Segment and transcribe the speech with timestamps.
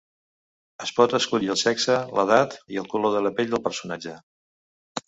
[0.85, 4.21] Es pot escollir el sexe, l'edat i el color de pell del personatge.